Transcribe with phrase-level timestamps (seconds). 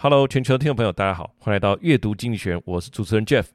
[0.00, 3.46] Hello，全球的听众朋友，大家好，欢迎来到阅读经济学，我是主持人 Jeff。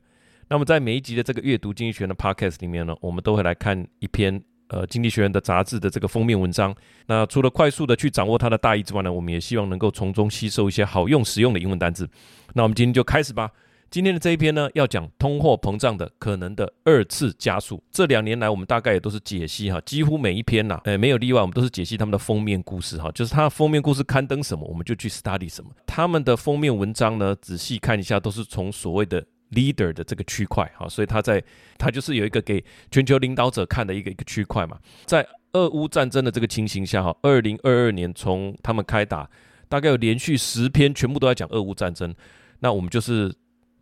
[0.50, 6.76] 那么在每一集的这个阅读经济学的 Podcast 里面呢，我们都会来看一篇呃经济学人的杂志的这个封面文章。
[7.08, 12.10] 那除了快速的去掌握它的大意之外呢，我们也希望能够从中吸收一些好用实用的英文单字。
[12.54, 13.50] 那我们今天就开始吧。
[13.94, 17.80] 今天的这一篇呢，要讲通货膨胀的可能的二次加速。
[17.92, 25.70] 这两年来，我们大概也都是解析哈，几乎每一篇呐，诶，没有例外，我们都是解析他们的封面故事哈，就是它的封面故事刊登什么，我们就去 study 什么。
[25.86, 31.44] 他们的封面文章呢，仔细看一下，都是从所谓的 leader 的这个区块哈，所以他在
[31.78, 34.76] 他就是有一个给全球领导者看的一个一个区块嘛。
[35.06, 39.30] 在俄乌战争的这个情形下哈，二零二二年从他们开打，
[39.70, 42.12] 大概有连续十篇全部都在讲俄乌战争，
[42.62, 43.32] 那我们就是。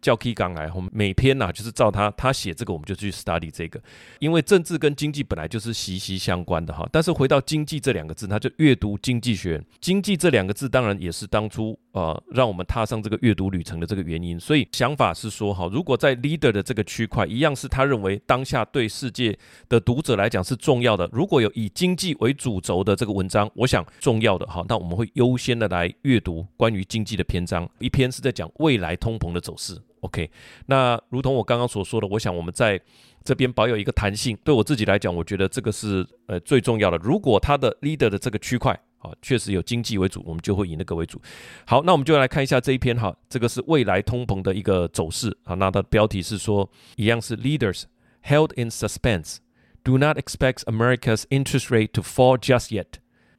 [0.02, 3.80] 叫 Key 港来，我们每篇呐、就是照他他写这个，我们就去 study 这个，
[4.20, 6.88] 因为政治跟经济本来就是息息相关的哈。
[6.92, 9.64] 但是回到经济这两个字，他就阅读经济学。
[9.80, 14.40] 经济这两个字当然也是当初呃让我们踏上这个阅读旅程的这个原因。
[14.40, 19.38] 所以想法是说哈，如果在 leader 的这个区块，一样是他认为当下对世界
[19.70, 21.08] 的读者来讲是重要的。
[21.14, 27.70] 如果有以经济为主轴的这个文章，我想重要的哈，那我们会优先的来阅读关于经济的篇章。
[27.78, 29.80] 一篇是在讲未来通膨的走势。
[30.02, 30.30] OK，
[30.66, 32.82] 那如同我刚刚所说的，我想我们在
[33.24, 34.36] 这边保有一个弹性。
[34.44, 36.98] 对我自己来讲，我觉得这个是呃最重要的。
[36.98, 41.22] 如果他的 leader 的这个区块啊，确实有经济为主，我们就会以那个为主。
[41.68, 45.54] 好，那我们就来看一下这一篇哈，这个是未来通膨的一个走势啊。
[45.54, 47.84] 那它的标题是说，一样是 leaders
[48.24, 49.38] held in suspense
[49.84, 52.94] do not expect America's interest rate to fall just yet.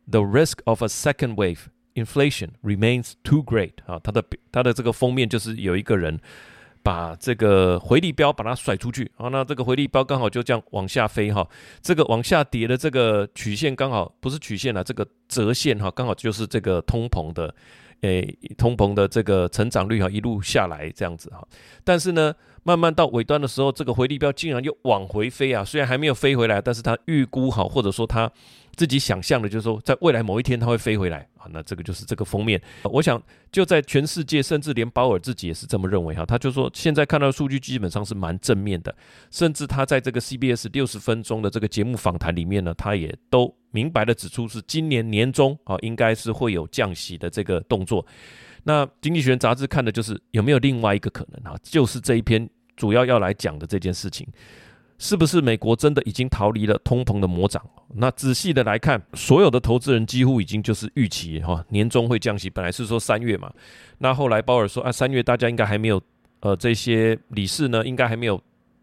[0.08, 3.98] The risk of a second wave inflation remains too great 啊。
[3.98, 6.20] 它的它的这个封面就是有一个人。
[6.82, 11.46] 把这个回力标把它甩出去，好，那这个回力标刚好就这样往下飞哈，
[11.80, 17.54] 这个往下跌的这个曲线刚好不是曲线了，这个折线哈，刚好就是这个通膨的，
[18.00, 21.46] 诶，通膨的这个成长率哈，一路下来这样子哈，
[21.84, 28.30] 但是呢，慢慢到尾端的时候，这个回力标竟然又往回飞啊，虽然还没有飞回来，但是它预估好，或者说它。
[28.74, 32.58] 自己想象的，就是说，在未来某一天它会飞回来啊，那这个就是这个封面。
[32.84, 36.24] 我想就在全世界，甚至连鲍尔自己也是这么认为哈。
[36.24, 38.96] 他就说，现在看到数据基本上是蛮正面的，
[39.30, 48.06] 甚至他在这个 CBS 六十分钟的这个节目访谈里面呢，他也都明白的指出，是今年年中啊，应该是会有降息的这个动作。
[48.64, 54.26] 那《经济学人》杂志看的就是有没有另外一个可能啊，就是这一篇主要要来讲的这件事情。
[54.98, 57.60] 是不是美国真的已经逃离了通膨的魔掌？
[57.96, 62.48] 那仔细的来看，所有的投资人几乎已经就是预期哈，年终会降息。
[62.48, 63.52] 本来是说三月嘛，
[63.98, 66.00] 那后来鲍尔说啊，三月大家应该还没有，
[66.38, 68.40] 呃，这些理事呢应该还没有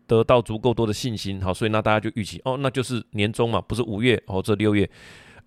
[0.07, 4.89] 得到足够多的信心，好，所以那大家就预期哦，那就是年终嘛，不是五月哦，这六月，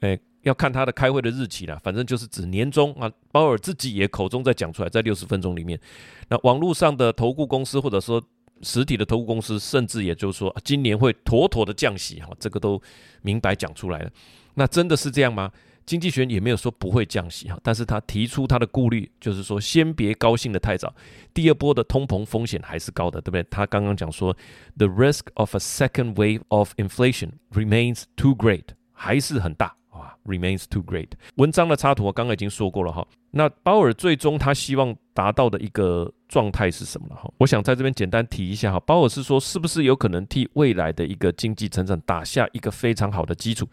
[0.00, 3.10] 诶，要看他的开会的日期了，反正就是指年终啊。
[3.30, 5.80] 鲍尔自己也口中在讲出来，在六十分钟里面，
[6.28, 8.22] 那网络上的投顾公司或者说。
[8.64, 12.80] 实体的投顾公司，甚至也就是说，今年会妥妥的降息，哈，这个都
[13.20, 14.10] 明白讲出来了。
[14.54, 15.50] 那真的是这样吗？
[15.84, 20.94] 经济学也没有说不会降息，哈，但是他提出他的顾虑，就是说，先别高兴得太早，
[21.34, 23.42] 第二波的通膨风险还是高的，对不对？
[23.50, 24.32] 他刚刚讲说
[24.76, 29.74] ，the risk of a second wave of inflation remains too great，还是很大。
[29.92, 31.08] 哇 Remains too great。
[31.36, 33.06] 文章的插图我刚刚已经说过了哈。
[33.30, 37.14] 那鲍尔最终他希望达到的一个状态是什么呢？
[37.14, 38.80] 哈，我想在这边简单提一下哈。
[38.80, 43.66] 鲍尔是说，是不是有可能替未来的一个经济成长打下一个非常好的基础？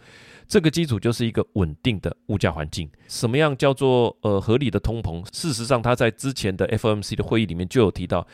[0.47, 2.89] 这个基础就是一个稳定的物价环境。
[3.07, 5.23] 什么样叫做呃合理的通膨？
[5.33, 8.25] 事实上，他在之前的 FOMC 的会议里面就有提到。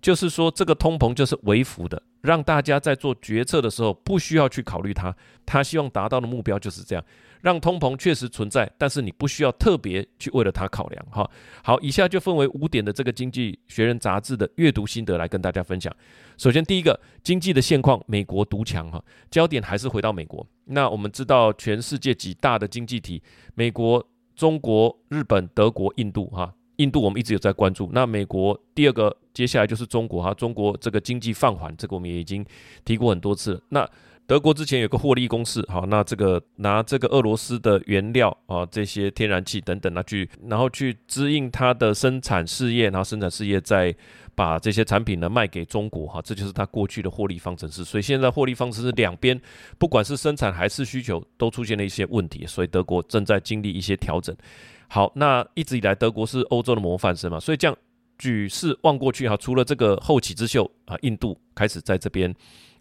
[0.00, 5.16] 就是说，这个通膨就是微幅的，让大家在做决策的时候不需要去考虑它。
[5.46, 7.02] 他希望达到的目标就是这样，
[7.44, 11.06] 让通膨确实存在，但是你不需要特别去为了它考量。
[11.10, 11.30] 哈，
[11.62, 15.94] 好，以下就分为五点的这个《经济学人》杂志的阅读心得来跟大家分享。
[16.38, 18.90] 首先，第一个，经济的现况，美国独强。
[18.90, 20.46] 哈，焦点还是回到美国。
[20.64, 23.22] 那我们知道，全世界几大的经济体，
[23.54, 24.02] 美国、
[24.34, 26.28] 中国、日本、德国、印度。
[26.28, 26.54] 哈。
[26.78, 32.44] 印度我们一直有在关注，那美国第二个接下来就是中国哈，中国这个经济放缓，这个我们也已经
[32.84, 33.60] 提过很多次了。
[33.68, 33.88] 那
[34.26, 43.94] 德国之前有个获利公式，好，那这个拿这个俄罗斯的原料啊，这些天然气等等，那去然后去支应它的生产事业，然后生产事业再
[44.34, 47.84] 把这些产品呢卖给中国哈，这就是它过去的获利方程式。
[47.84, 49.38] 所以现在获利方程式两边
[49.78, 54.34] 不管是生产还是需求都出现了一些问题，所以德国正在经历一些调整。
[54.88, 57.76] 好，那一直以来德国是欧洲的模范生嘛，所以这样
[58.16, 62.34] 举世望过去哈，除了这个后起之秀啊，印度开始在这边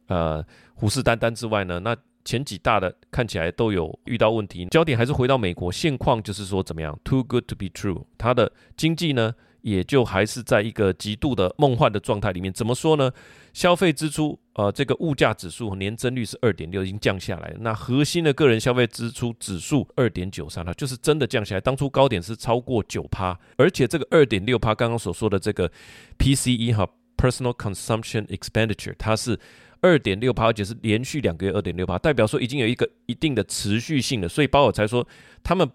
[0.07, 1.95] 呃虎视眈眈之外呢，那
[2.25, 12.51] 前几大的看起来都有遇到问题，焦点还是回到美国现况，就是说怎么样？Too good to be true，它的经济呢也就还是在一个极度的梦幻的状态里面。
[12.51, 13.11] 怎么说呢？
[13.53, 17.53] 消费支出，呃，这个物价指数年增率是二点六，已经降下来。
[17.59, 21.61] 那核心的个人消费支出指数二点九三，它就是真的降下来。
[21.61, 25.71] 当初高点是超过九趴，而且这个二点六趴，刚刚所说的这个
[26.17, 29.39] PCE 哈，Personal Consumption Expenditure，它是
[29.83, 34.29] 二点六趴，而且是连续两个月二点六趴，代表说已经有一个一定的持续性的。
[34.29, 35.05] 所以鲍尔才说
[35.43, 35.69] 他们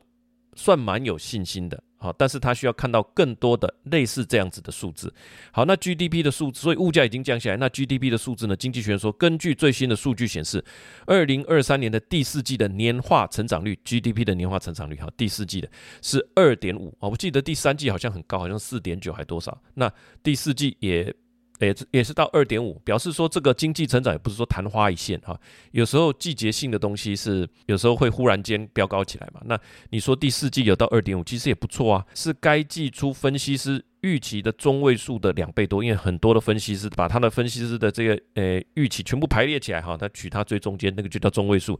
[0.55, 1.84] 算蛮有信心的。
[2.00, 5.12] 好，但是他需要看到更多的类似这样子的数字。
[5.50, 7.56] 好，那 GDP 的数字，所以物价已经降下来。
[7.56, 8.55] 那 GDP 的数字呢？
[8.55, 10.64] 经济学人说，根据最新的数据显示，
[11.06, 15.69] 二零二三年的第四季的年化成长率，GDP 的年化成长率，哈，第四季的
[16.00, 16.96] 是二点五。
[17.00, 19.61] 啊，我记得第三季好像很高，好像四点九还多少？
[19.75, 21.12] 那第四季也。
[21.60, 25.38] 也也是到二点五，表示说这个经济成长也不是说昙花一现哈，
[25.72, 29.40] 有时候季节性的东西是有时候会忽然间飙高起来嘛。
[29.44, 29.58] 那
[29.90, 41.78] 你说第四季有到二点五，其实也不错啊，是该季出分析师预期的中位数的两倍多，因为很多的分析师把他的分析师的这个呃预期全部排列起来哈，他取他最中间那个就叫中位数。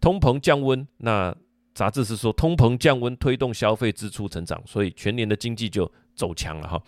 [0.00, 1.34] 通膨降温，那
[1.74, 6.80] 杂志是说通膨降温推动消费支出成长，所以全年的经济就走强了哈。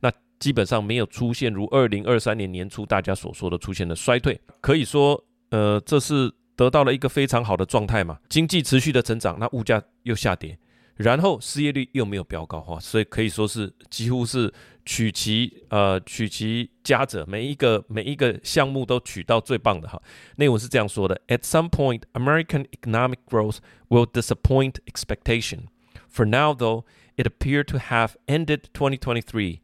[0.00, 8.18] 那基本上没有出现如二零二三年年初大家所说的出现的衰退，可以说，呃，这是得到了一个非常好的状态嘛。
[8.28, 10.58] 经济持续的成长，那物价又下跌，
[10.96, 14.52] 然后失业率又没有飙高哈，所以可以说是几乎是
[14.86, 20.02] 取其呃取其佳者，每一个每一个项目都取到最棒的哈。
[20.36, 23.58] 内文是这样说的：At some point, American economic growth
[23.90, 25.64] will disappoint expectation.
[26.10, 26.84] For now, though,
[27.16, 29.60] it appeared to have ended 2023.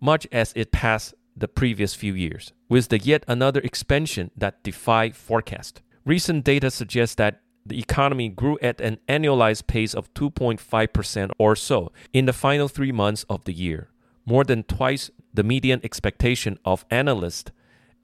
[0.00, 5.16] Much as it passed the previous few years, with the yet another expansion that defied
[5.16, 5.80] forecast.
[6.04, 11.92] Recent data suggests that the economy grew at an annualized pace of 2.5% or so
[12.12, 13.88] in the final three months of the year,
[14.24, 17.50] more than twice the median expectation of analysts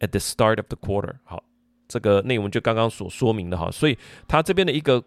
[0.01, 1.21] at the start of the quarter.
[1.25, 1.45] 好，
[1.89, 3.97] 这个内容就刚刚所说明的哈，所以
[4.27, 5.03] 他这边的一个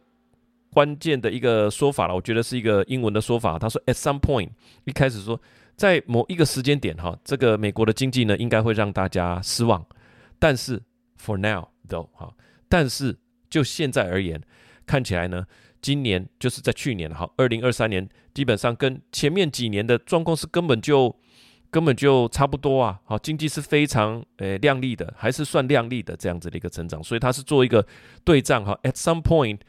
[0.71, 3.59] 关键的一个说法了，我觉得是一个英文的说法。
[3.59, 4.49] 他说，at some point，
[4.85, 5.39] 一开始说。
[5.80, 9.82] 在某一个时间点，哈，这个美国的经济呢，应该会让大家失望。
[10.38, 10.78] 但是
[11.18, 12.30] ，for now though，哈，
[12.68, 13.16] 但是
[13.48, 14.38] 就现在而言，
[14.84, 15.46] 看起来呢，
[15.80, 21.16] 今年就是在去年，哈，二零二三年，基本上跟前面几年的状况是根本就
[21.70, 23.00] 根本就差不多啊。
[23.06, 27.02] 好，经济是非常诶亮丽的，还是算亮丽的这样子的一个成长。
[27.02, 27.86] 所以它是做一个
[28.22, 28.78] 对仗，哈。
[28.82, 29.60] At some point,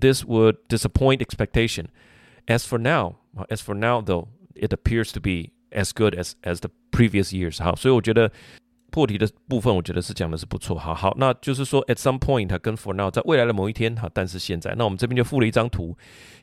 [0.00, 1.88] this would disappoint expectation.
[2.46, 3.16] As for now,
[3.50, 4.28] as for now though.
[4.54, 7.62] It appears to be as good as as the previous years。
[7.62, 8.30] 好，所以我觉得
[8.90, 10.76] 破题的部分，我觉得是讲的是不错。
[10.76, 15.96] 好好，那就是说，at some point 跟 for now 在未来的某一天，哈，但是现在，那我们这边就附了一张图，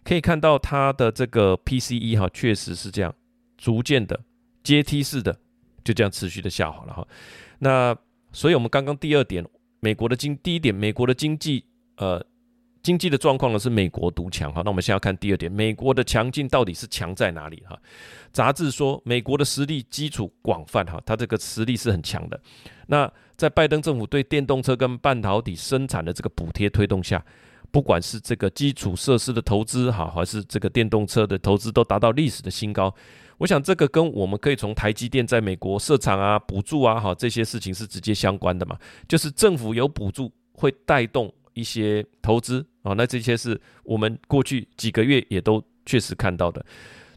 [0.04, 3.14] 可以看到它的这个 PCE 哈，确实是这样，
[3.58, 4.20] 逐渐的
[4.64, 5.38] 阶梯式的
[5.84, 7.08] 就这样持续的下滑了哈。
[7.60, 7.96] 那
[8.32, 9.46] 所以我们刚刚第二点，
[9.82, 11.66] 美国的经第一点，美国的经济
[11.98, 12.26] 呃。
[12.84, 17.78] 经济的状况呢是美国独强哈，那我们先要看第二点，美国的强劲到底是强在哪里哈？
[18.32, 22.40] 杂志说美国的实力基础广泛哈，它这个实力是很强的。
[22.88, 27.24] 那在拜登政府对电动车跟半导体生产的这个补贴推动下，
[27.72, 32.94] 不管是这个基础设施的投资哈，还是这个电动车的投资都达到历史的新高。
[33.38, 41.32] 我想这个跟我们可以从台积电在美国设厂啊、补助啊哈这些事情是直接相关的嘛，就是政府有补助会带动。
[41.58, 46.64] 一些投资啊，那这些是我们过去几个月也都确实看到的，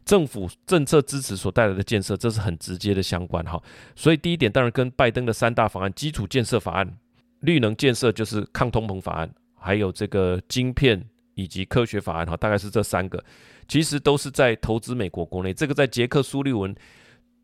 [0.03, 3.61] 政府政策支持所带来的建设，这是很直接的相关哈。
[3.95, 6.97] 所以第一点当然跟拜登的三大法案——基础建设法案、
[7.41, 11.01] 绿能建设就是抗通膨法案，还有这个晶片
[11.35, 13.23] 以及科学法案哈，大概是这三个，
[13.67, 15.53] 其实都是在投资美国国内。
[15.53, 16.75] 这个在杰克苏利文。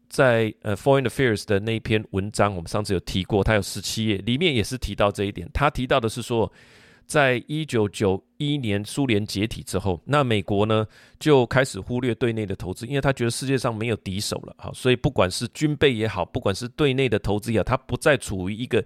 [0.10, 5.50] 在呃，Foreign Affairs 的那一篇文章，我们上次有提过，它有十七页，里面也是提到这一点。
[5.54, 6.50] 他提到的是说，
[7.08, 10.86] 在一九九一年苏联解体之后，那美国呢
[11.20, 18.84] 就开始忽略对内的投资，因为他觉得世界上没有敌手了，好，所以不管是军备也好，不管是对内的投资也好，他不再处于一个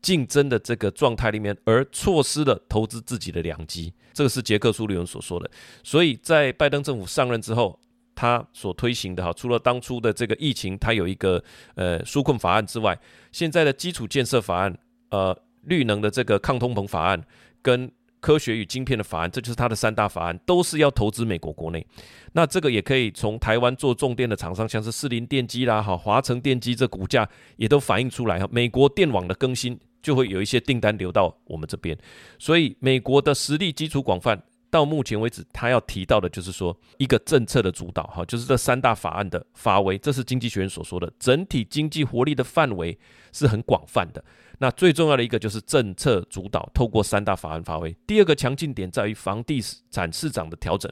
[0.00, 3.92] 竞争的这个状态里面，而错失了投资自己的良机。
[4.12, 5.50] 这个是杰克苏利文所说的。
[5.82, 7.78] 所以在拜登政府上任之后。
[8.14, 11.42] 他所推行的哈，除了当初的这个疫情，它有一个
[11.74, 12.96] 呃纾困法案之外，
[13.32, 17.20] 现在的基础建设法案、呃绿能的这个抗通膨法案
[17.62, 17.90] 跟
[18.20, 21.84] 科学与晶片的法案，这就是它的三大法案，都是要投资美国国内。
[22.32, 28.46] 那这个也可以从台湾做重电的厂商，像是士林电机啦、哈华城电机，这股价也都反映出来哈。
[28.50, 31.96] 美国电网的更新就会有一些订单流到我们这边，
[32.38, 34.42] 所以美国的实力基础广泛。
[34.70, 42.98] 到目前为止，他要提到的就是说一个政策的主导，哈，就是这三大法案的发威，这是经济学人所说的整体经济活力的范围
[43.32, 44.24] 是很广泛的。
[44.62, 47.92] 那最重要的一个就是政策主导，透过三大法案发挥。
[48.06, 50.88] 第二个强劲点在于房地产市场的调整。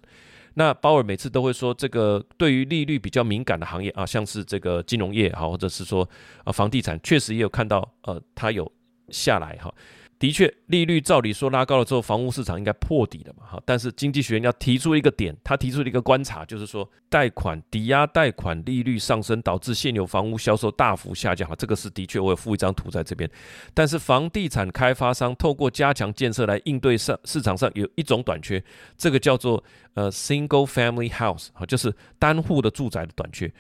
[0.55, 6.07] 那鲍尔每次都会说，这个对于利率比较敏感的行业啊，像是这个金融业哈，或者是说
[6.43, 8.69] 啊房地产，确实也有看到呃，它有
[9.11, 9.73] 下来哈。
[10.21, 13.47] 的确，利率照理说拉高了之后，房屋市场应该破底了嘛？
[13.47, 21.49] 哈，但是经济学人要提出一个点，他提出了一个观察，就是说贷款抵押贷款利率上升，导致现有房屋销售大幅下降。
[21.49, 23.29] 哈，这个是的确，我有附一张图在这边。
[23.73, 28.63] 但是房地产开发商透过加强建设来应对上市场上有一种短缺，
[28.99, 33.51] 这个叫做呃 single family house，哈，就是单户的住宅的短缺。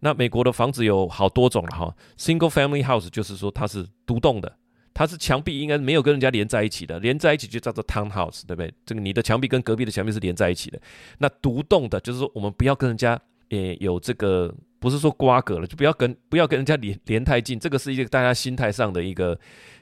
[0.00, 4.52] 那美国的房子有好多种了哈，single family house 就是说它是独栋的。
[4.98, 8.74] 它是墙壁应该没有跟人家连在一起的，连在一起就叫做 townhouse，对不对？
[8.84, 10.80] 这个你的墙壁跟隔壁的墙壁是连在一起的。
[11.18, 13.16] 那独栋的，就是说我们不要跟人家
[13.48, 17.60] 也有这个，不是说瓜葛了，就不要跟不要跟人家连连太近。
[17.60, 19.38] 这个是一个大家心态上的一个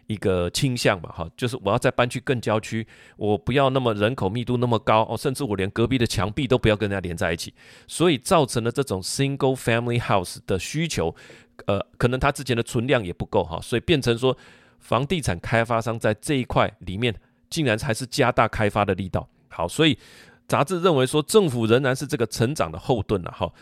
[0.06, 7.54] 一个倾向嘛，哈，就是我要再搬去更郊区，我不要那么人口密度那么高哦，甚至我连隔壁的墙壁都不要跟人家连在一起，
[7.86, 11.16] 所以造成了这种 single family house 的需求，
[11.64, 14.36] 呃，可能它之前的存量也不够哈，所以变成说。
[14.86, 17.12] 房地产开发商在这一块里面，
[17.50, 19.28] 竟然还是加大开发的力道。
[19.48, 19.98] 好，所以
[20.46, 23.52] 杂志认为说，政府仍然是这个成长的后盾了哈。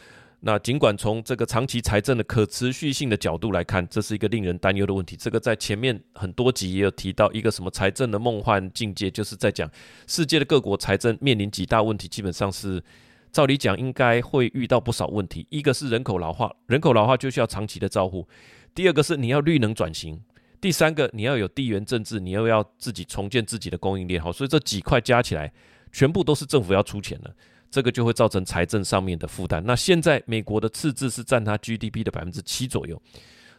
[0.40, 5.16] 那尽管从这个长期财政的可持续性的角度来看，这是一个令人担忧的问题。
[5.16, 9.66] 这个在前面很多集也有提到，一个什么财政的梦幻境界，就是在讲
[10.06, 12.84] 世界的各国财政面临几大问题，基本上是
[13.32, 15.46] 照理讲应该会遇到不少问题。
[15.48, 18.28] 一个是人口老化，人口老化就需要长期的照护；
[18.74, 20.20] 第二个是你要绿能转型。
[20.64, 25.52] 第三个，你要有地缘政治，你又要自己重建自己的供应链，好，所以这几块加起来，
[25.92, 27.37] 全部都是政府要出钱的，
[27.71, 29.62] 这个就会造成财政上面的负担。
[29.66, 32.99] 那现在美国的赤字是占它 GDP 的百分之七左右，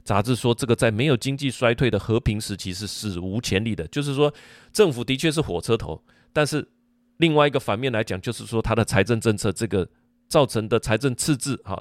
[0.03, 4.33] 杂志说这个在没有经济衰退的和平时期是史无前例的，就是说
[4.73, 6.67] 政府的确是火车头，但是
[7.17, 9.87] 另外一个反面来讲，就是说它的财政政策这个
[10.27, 11.79] 造成的财政赤字，哈，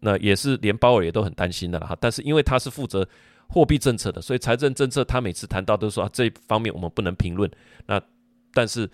[0.00, 3.08] 那也是连鲍尔也都很担心的了哈，但是因为他是负责。
[3.50, 7.50] 货币政策的，所以财政政策他每次谈到都说啊，这方面我们不能评论。
[7.86, 8.00] 那
[8.54, 8.88] 但是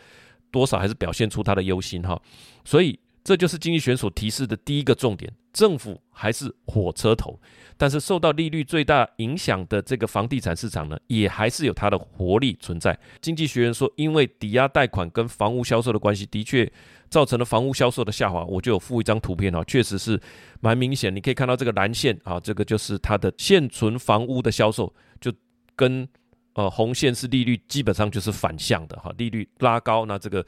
[0.51, 2.21] 多少还是表现出他的忧心哈。
[2.65, 7.39] 所以这就是经济学所提示的第一个重点：政府还是火车头，
[7.77, 12.99] 但是受到利率最大影响的这个房地产市场呢，也还是有它的活力存在。
[13.21, 16.73] 经济学人说，因为抵押贷款跟房屋销售的关系，的确。
[17.09, 20.21] 造成了房屋销售的下滑，我就有附一张图片啊，确实是
[20.61, 21.15] 蛮明显。
[21.15, 25.33] 你可以看到这个蓝线啊，这个就是它的现存房屋的销售，就
[25.75, 26.09] 跟
[26.55, 30.45] 呃红线是利率基本上就是反向的哈，利率拉高，那这个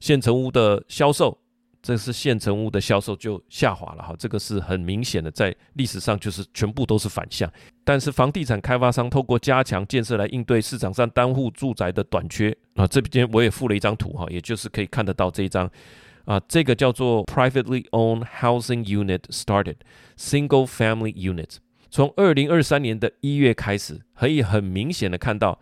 [0.00, 1.36] 现成屋的销售，
[1.80, 7.50] 这是现成屋的销售就下滑了哈，这个是很明显的，在历史上就是全部都是反向。
[7.84, 15.70] 但是房地产开发商透过加强建设来应对市场上单户住宅的短缺啊，这边我也附了一张图哈，也就是可以看得到这一张
[16.24, 19.76] 啊，这个叫做 privately owned housing unit started
[20.18, 21.56] single family unit，
[21.90, 25.58] 从二零二三年的一月开始，可以很明显的看到，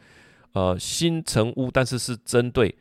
[0.55, 2.75] 呃，新成屋，但是是针对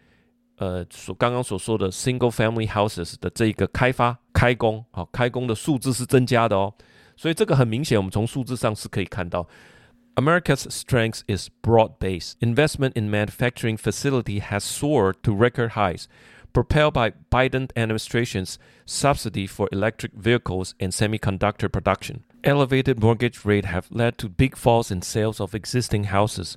[0.57, 6.75] 呃所刚刚所说的 single family houses 的这个开发开工，好，开工的数字是增加的哦。
[7.17, 9.47] 所以这个很明显，我们从数字上是可以看到，
[10.14, 12.33] America's strength is broad-based.
[12.40, 16.05] Investment in manufacturing facility has soared to record highs,
[16.52, 22.23] propelled by Biden administration's subsidy for electric vehicles and semiconductor production.
[22.43, 26.57] Elevated mortgage rate have led to big falls in sales of existing houses,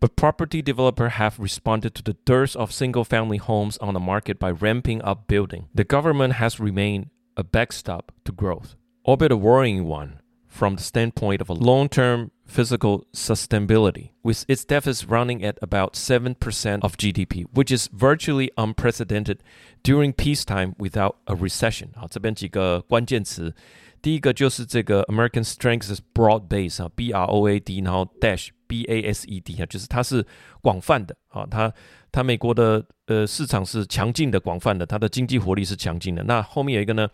[0.00, 4.50] but property developer have responded to the dearth of single-family homes on the market by
[4.50, 5.68] ramping up building.
[5.74, 8.76] The government has remained a backstop to growth.
[9.06, 15.08] albeit a worrying one from the standpoint of a long-term physical sustainability, with its deficit
[15.08, 16.36] running at about 7%
[16.82, 19.42] of GDP, which is virtually unprecedented
[19.82, 21.88] during peacetime without a recession。
[21.94, 23.54] 好，这边几个关键词，
[24.02, 29.39] 第一个就是这个 American strength is broad base 啊，B R O A D，然后 dash B A S E
[29.39, 30.25] D 啊，就是它是
[30.61, 31.73] 广泛的啊，它
[32.11, 36.23] 它美国的呃市场是强劲的、广泛的，它的经济活力是强劲的。
[36.23, 37.07] 那后面有一个呢，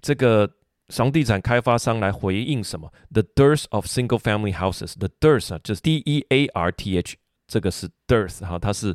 [0.00, 0.50] 这个。
[0.88, 8.94] 房地产开发商来回应什么？The dearth of single-family houses，the dearth 啊，就是 D E A R T H，这个是 dearth 哈，它是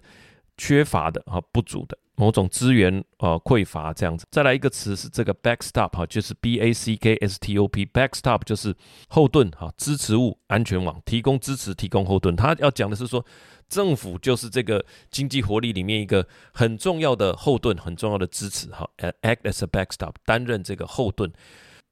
[0.59, 4.27] 缺乏的啊，不足的某种资源呃匮乏这样子。
[4.29, 8.75] 再来一个词是这个 backstop 哈，就是 B A C K S T O P，backstop 就是
[9.07, 12.35] 后盾哈，支持物、安全网，提供支持、提供后盾。
[12.35, 13.25] 他要讲的是说，
[13.69, 18.89] 政府就是这个经济活力里面一个很重要的后盾，很重要的支持哈
[19.21, 21.31] ，act as a backstop，担任这个后盾。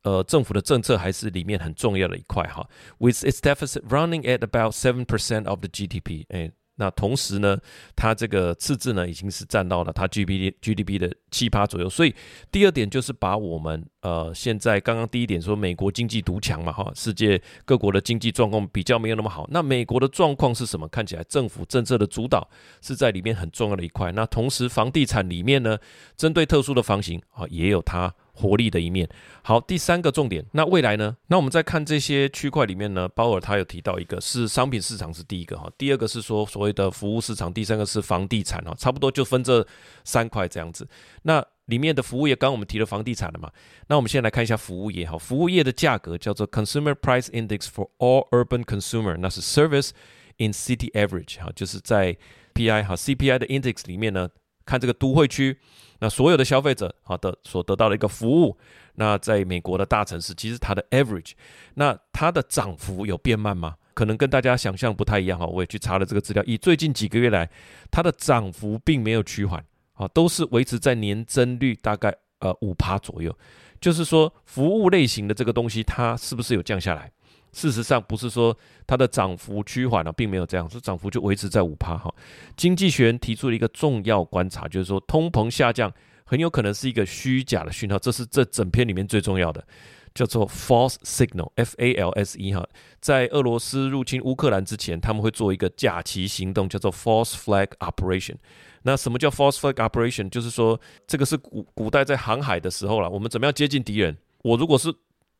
[0.03, 2.69] 呃，政府的政策还是里面很重要的一块哈。
[2.97, 6.51] With its deficit running at about seven percent of the GDP，哎。
[6.77, 7.57] 那同时呢，
[7.95, 11.89] 它这个赤字呢，已经是占到了它 GDP GDP 的七趴左右。
[11.89, 12.15] 所以
[12.51, 19.47] 第二点就是把我们呃现在刚刚第一点说美国经济独强嘛哈，世界各国的经济状况比较没有那么好。
[19.51, 20.87] 那美国的状况是什么？
[20.87, 22.47] 看起来政府政策的主导
[22.81, 24.11] 是在里面很重要的一块。
[24.11, 25.77] 那同时房地产里面呢，
[26.15, 28.13] 针对特殊的房型啊，也有它。
[28.37, 29.09] 活力的一面。
[29.41, 31.17] 好，第三个重点，那未来呢？
[31.27, 39.65] 那我们在看这些区块里面呢，鲍尔他有提到一个是商品市场是第一个哈，第二个是说所谓的服务市场，第三个是房地产哈，差不多就分这
[40.03, 40.87] 三块这样子。
[41.23, 43.51] 那里面的服务业，刚刚我们提了房地产了嘛？
[43.87, 49.89] 那我们先来看一下服务业哈，服务业的价格叫做 Consumer Price Index for all Urban Consumer，那是 Service
[50.37, 52.15] in City Average 哈，就是在
[52.53, 54.29] PI 哈 CPI 的 Index 里面呢，
[54.67, 55.57] 看这个都会区。
[55.99, 58.55] 那所有的消费者好的所得到的一个服务，
[58.95, 61.31] 那在美国的大城市，其实它的 average，
[61.73, 63.75] 那它的涨幅有变慢吗？
[63.95, 65.47] 可能跟大家想象不太一样哈。
[65.47, 67.49] 我也去查了这个资料，以最近几个月来，
[67.89, 73.35] 它的涨幅并没有趋缓啊，都是维持在年增率大概呃五趴左右。
[73.81, 77.11] 就是说，服务类型的这个东西，它是不是有降下来？
[77.51, 82.13] 事实上不是说它的涨幅趋缓了，并没有这样，是涨幅就维持在五趴哈。
[82.55, 85.91] 经济学人提出了一个重要观察，就是说通膨下降
[86.23, 89.65] 很有可能是一个虚假的讯号，这是这整篇里面最重要的，
[90.13, 92.67] 叫做 false signal，F A L S E 哈。
[92.99, 98.35] 在俄罗斯入侵乌克兰之前，他们会做一个假旗行动，叫做 false flag operation。
[98.83, 100.29] 那什么叫 false flag operation？
[100.29, 104.17] 就是说这个是古古代在航海的时候了，我们怎么样接近敌人？
[104.43, 104.93] 我如果是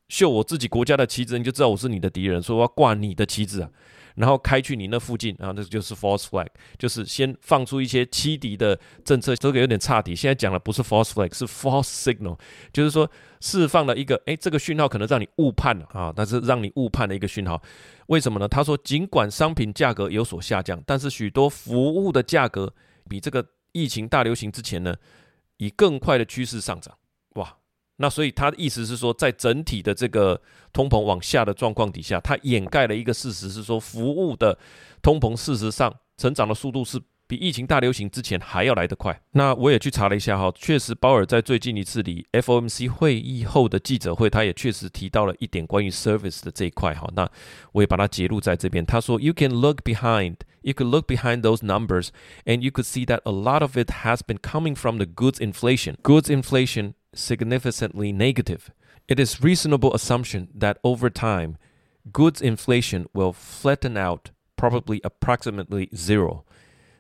[0.10, 3.70] 秀我自己国家的旗帜，你就知道我是你的敌人，说我要挂你的旗帜啊，
[4.16, 6.48] 然后开去你那附近，然后那就是 false flag，
[6.80, 10.16] 就是先放出一些欺敌的政策，这个有点差题。
[10.16, 12.40] 现在讲的不是 false flag，是 false signal，
[12.72, 13.10] 就是说
[13.42, 17.62] 释放了一个，哎，这个讯号可能让你误判了啊，但是让你误判的一个讯号。
[18.08, 18.48] 为什么呢？
[18.48, 22.74] 他说，尽管商品价格有所下降，但是许多服务的价格
[23.10, 24.96] 比这个疫情大流行之前呢，
[25.58, 26.98] 以更快的趋势上涨。
[27.98, 30.40] 那所以他的意思是说，在整体的这个
[30.72, 34.58] 通膨往下的状况底下，它掩盖了一个事实，是说服务的
[35.02, 39.20] 通膨事实上成长的速度是比疫情大流行之前还要来得快。
[39.32, 47.10] 那我也去查了一下哈，确实鲍尔在最近一次里 FOMC 会议后的记者会，他也确实提到了一点关于 service 的这一块哈。
[47.16, 47.30] 那
[47.74, 48.86] 我也把它截录在这边。
[48.86, 52.10] 他说：“You can look behind, you can look behind those numbers,
[52.46, 55.40] and you could see that a lot of it has been coming from the goods
[55.40, 55.96] inflation.
[56.04, 58.71] Goods inflation.” significantly negative.
[59.09, 61.57] It is reasonable assumption that over time,
[62.13, 66.45] goods inflation will flatten out, probably approximately zero.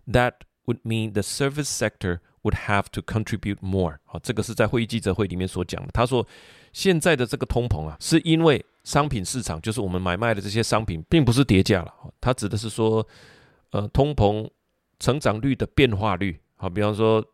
[0.07, 4.01] That would mean the service sector would have to contribute more。
[4.05, 5.91] 好，这个是在会议记者会里面所讲的。
[5.93, 6.27] 他说，
[6.73, 11.95] 现在的这个通膨啊，是因为商品市场，就是我们买卖的这些商品，并不是跌价了。
[12.21, 13.07] 他指的是说，
[13.71, 14.51] 呃，通膨
[14.99, 16.41] 成长率的变化率。
[16.57, 17.25] 好，比方说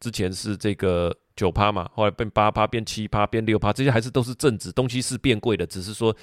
[0.00, 1.14] 之前是这个。
[1.39, 6.13] 九趴嘛，后来变八趴，变七趴，变六趴，这些还是都是正值，东西是变贵的，只是说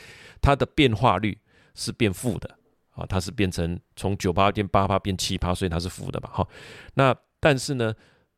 [0.43, 1.39] 它的变化率
[1.75, 2.51] 是变负的
[2.91, 6.47] 啊，它是变成从九趴变八趴变七趴，所以它是负的嘛，哈。
[6.93, 7.95] 那但是呢，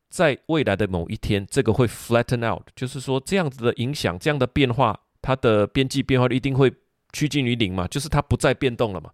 [0.08, 6.72] 在未来的某一天，这个会 flatten out，就是说这样子的影响，这样的变化，它的边际变化率一定会
[7.12, 9.10] 趋近于零嘛，就是它不再变动了嘛。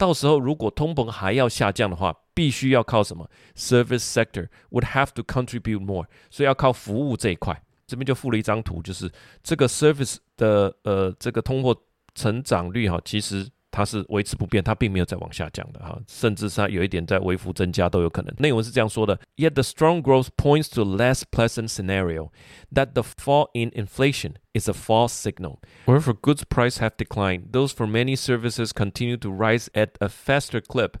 [0.00, 7.62] 到时候如果通膨还要下降的话，必须要靠什么？Service sector would have to contribute more，所以要靠服务这一块。
[7.86, 11.76] 这边就附了一张图，就是这个 service 的呃这个通货
[12.14, 18.33] 成长率哈，其实它是维持不变，它并没有再往下降的哈，甚至是它有一点在微幅增加都有可能。
[18.39, 22.31] 内文是这样说的：Yet the strong growth points to a less pleasant scenario
[22.73, 25.59] that the fall in inflation is a false signal.
[25.85, 30.61] Wherever goods prices have declined, those for many services continue to rise at a faster
[30.61, 30.97] clip.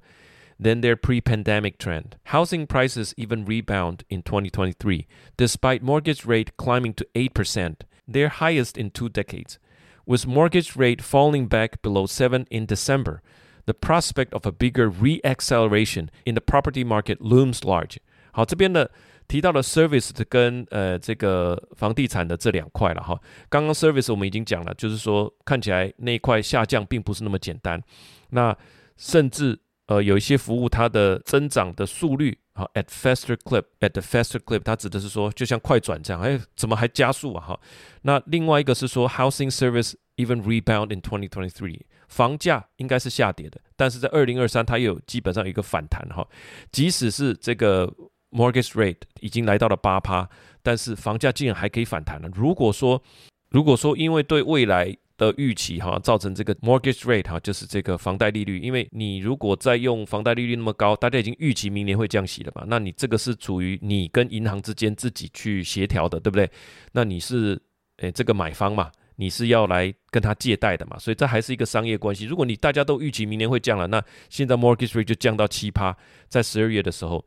[0.59, 2.15] than their pre-pandemic trend.
[2.25, 5.05] Housing prices even rebound in 2023,
[5.37, 9.59] despite mortgage rate climbing to 8%, their highest in two decades.
[10.10, 13.22] With mortgage rate falling back below 7 in December,
[13.66, 17.98] the prospect of a bigger re-acceleration in the property market looms large.
[18.32, 18.88] 好，这边呢
[19.28, 23.16] 提到了 service 跟呃这个房地产的这两块了哈。
[23.48, 27.80] 刚刚 service 我们已经讲了，就是说看起来那一块下降并不是那么简单，
[28.30, 28.58] 那
[28.96, 29.60] 甚至。
[29.86, 37.40] 呃，有一些服务它的增长的速率好，at faster clip，at the faster clip，它指的是说，就像快转这样，哎，怎么还加速啊？
[37.44, 37.60] 哈，
[38.02, 46.26] 那另外一个是说，housing service even rebound in 2023，房价应该是下跌的，但是在二零二三，它又有基本上有一个反弹哈，
[46.70, 47.90] 即使是这个
[48.30, 50.28] mortgage rate 已经来到了八趴，
[50.62, 52.28] 但是房价竟然还可以反弹了。
[52.34, 53.02] 如果说，
[53.48, 58.58] 如果说因为对未来的预期哈，造成这个 mortgage rate 哈，就是这个房贷利率。
[58.58, 66.50] 因为你如果再用房贷利率那么高，大家已经预期明年会降息了嘛，那你这个是处于你跟银行之间自己去协调的，对不对？
[66.92, 67.60] 那你是
[67.98, 72.24] 诶这个买方嘛，你是要来跟他借贷的嘛，所以这还是一个商业关系。
[72.24, 75.94] 如果你大家都预期明年会降了，那现在 mortgage rate 就降到七趴，
[76.28, 77.22] 在十二月的时候，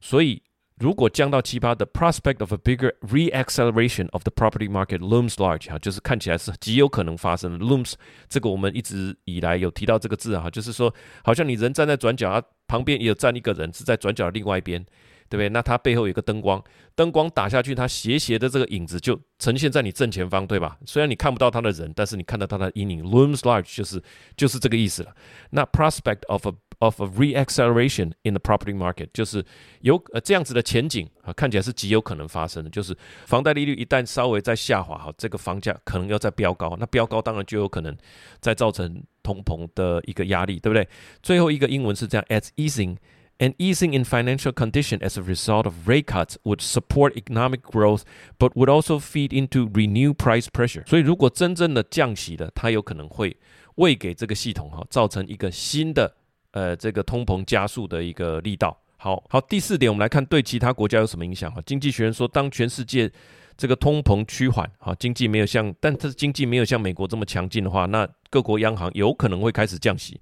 [0.00, 0.42] 所以。
[0.80, 7.64] 如果降到七趴，the prospect of a bigger reacceleration of the property market looms large 哈，就是看起来是极有可能发生的。
[7.64, 7.92] looms
[8.30, 14.82] 这个我们一直以来有提到这个字哈，就是说好像你人站在转角啊，旁边也有站一个人是在转角的另外一边，
[15.28, 15.50] 对不对？
[15.50, 16.64] 那它背后有一个灯光，
[16.94, 20.78] 灯光打下去，它斜斜的这个影子就呈现在你正前方，对吧？
[20.86, 23.04] 虽然你看不到他的人，但是你看到他的阴影。
[23.04, 24.02] looms large 就是
[24.34, 25.14] 就是这个意思了。
[25.50, 29.43] 那 prospect of a of a reacceleration in the property market，就是
[29.79, 32.69] 有呃这样子的前景啊，看起来是极有可能发生的。
[32.69, 37.95] 就是房贷利率一旦稍微再下滑，哈，这个房价可能要再飙高，那飙高当然就有可能
[38.41, 40.87] 再造成通膨的一个压力，对不对？
[41.23, 42.97] 最后一个英文是这样：as easing
[43.39, 48.01] and easing in financial condition as a result of rate cuts would support economic growth,
[48.37, 50.85] but would also feed into renewed price pressure。
[50.85, 53.37] 所以如果真正的降息了，它有可能会
[53.75, 56.13] 为给这个系统哈造成一个新的。
[56.52, 59.40] 呃，这个通膨加速的一个力道，好好。
[59.40, 61.62] 第四点，我们来看对其他国家有什么影响哈。
[61.64, 63.08] 经济学人说，当全世界
[63.56, 70.20] 这个通膨趋缓，哈，经济没有像，但是经济没有像美国这么强劲的话，那各国央行有可能会开始降息。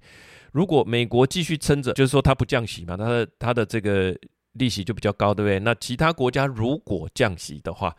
[0.51, 4.15] 如果美国继续撑着，就是说它不降息嘛，它的它的这个
[4.53, 5.59] 利息就比较高，对不对？
[5.59, 7.95] 那其他国家如果降息的话，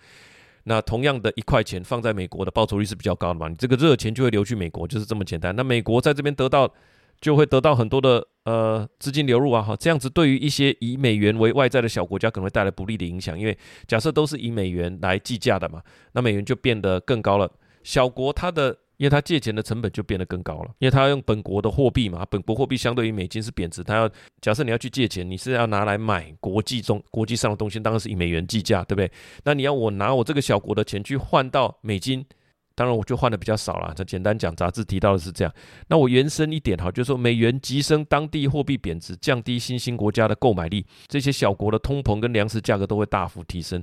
[0.62, 5.56] 那同样的一块钱放在美国的报酬率是比较高的嘛，你这个热钱就会流去美国，就是这么简单。
[5.56, 6.72] 那美国在这边得到。
[7.20, 13.56] 就会得到很多的呃资金流入啊，哈，这样子对于一些以美元为外债的小国家可能会带来不利的影响，因为
[13.86, 17.50] 假设都是以美元来计价的嘛，那美元就变得更高了。
[17.82, 29.10] 小国它的，因为它借钱的成本就变得更高了，因为它要用本国的货币嘛，本国货币相对于美金是贬值，它要假设你要去借钱，你是要拿来买国际中国际上的东西，当然是以美元计价，对不对？
[29.44, 32.24] 那你要我拿我这个小国的钱去换到美金。
[32.74, 33.92] 当然，我就换的比较少了。
[33.94, 35.52] 这简单讲，杂志提到的是这样。
[35.88, 43.82] 那我延伸一点哈，就是说美元急升，当地货币贬值，降低新兴国家的购买力，这些小国的通膨跟粮食价格都会大幅提升。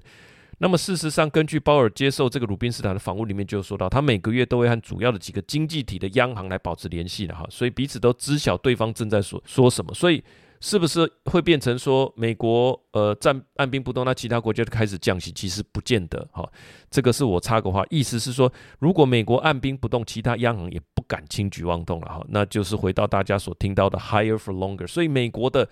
[0.57, 10.23] 那么事实上，根据鲍尔接受这个鲁宾斯坦的访问里面就说到，他每个月都会和主要的几个经济体的央行来保持联系的哈，所以彼此都知晓对方正在说说什么，所以。
[10.59, 15.31] 是不是会变成说美国呃站按兵不动，那其他国家就开始降息？
[15.31, 16.49] 其实不见得哈。
[16.89, 22.25] 这个是我插个话，意思是说，如果美国按兵不动，其他央行也不敢轻举妄动了哈。
[22.29, 24.87] 那就是回到大家所听到的 higher for longer。
[24.87, 25.67] 所以美国的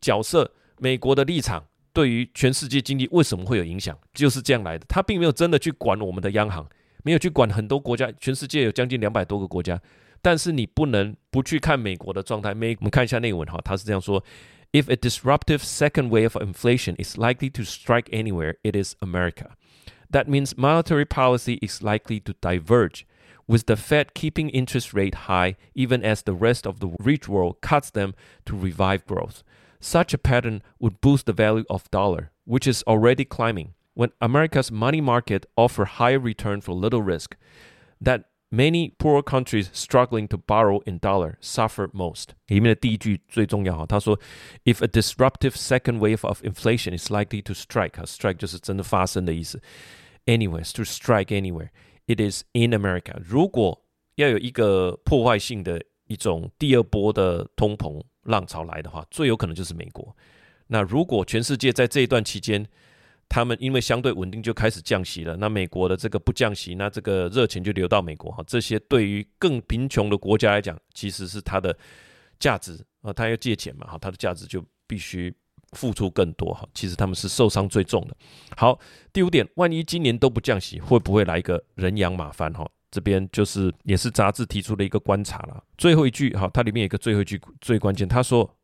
[0.00, 4.84] 角色、美国的立场，对于全世界经济为什么会有影响，就是这样来的。
[4.88, 6.64] 他并没有真的去管我们的央行，
[7.02, 9.80] 没有去管很多国家，全世界有将近两百多个国家。
[10.21, 12.53] 但是你不能不去看美国的状态。
[12.53, 14.23] 美，我们看一下内文哈，他是这样说：
[14.71, 19.51] If a disruptive second wave of inflation is likely to strike anywhere, it is America.
[20.11, 23.05] That means monetary policy is likely to diverge,
[23.47, 27.61] with the Fed keeping interest rate high even as the rest of the rich world
[27.61, 28.13] cuts them
[28.45, 29.43] to revive growth.
[29.79, 33.73] Such a pattern would boost the value of dollar, which is already climbing.
[33.95, 37.35] When America's money market offer higher return for little risk,
[38.01, 42.35] that Many poor countries struggling to borrow in dollar suffer most。
[42.45, 44.19] 里面的第一句最重要哈，他说，
[44.63, 49.59] If a disruptive second wave of inflation is likely to strike，strike 就是真的发生的意思。
[50.27, 51.69] Anyways, to strike anywhere,
[52.05, 53.19] it is in America。
[53.25, 53.83] 如果
[54.15, 60.15] 要有一个破坏性的一种第二波的通膨浪潮来的话，最有可能就是美国。
[60.67, 62.63] 那如果全世界在这一段期间，
[63.28, 68.42] 他们因为相对稳定就开始降息了，那美国的这个不降息，那这个热钱就流到美国哈。
[68.46, 71.76] 这些对于更贫穷的国家来讲，其实是它的
[72.40, 75.34] 价值啊，他要借钱嘛哈，它的价值就必须
[75.72, 76.66] 付出更多哈。
[76.72, 78.16] 其实他们是受伤最重的。
[78.56, 78.78] 好，
[79.12, 82.66] 第五点，万一今年都不降息，会不会来一个人仰马翻哈？
[82.90, 85.62] 这边就是也是杂志提出的一个观察了。
[85.76, 88.57] 最后一句哈，它里面有一个最后一句最关键，他说。